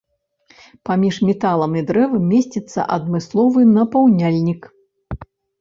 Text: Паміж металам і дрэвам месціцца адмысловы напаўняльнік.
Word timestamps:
Паміж 0.89 1.19
металам 1.29 1.77
і 1.81 1.83
дрэвам 1.91 2.25
месціцца 2.33 2.87
адмысловы 2.97 3.67
напаўняльнік. 3.77 4.61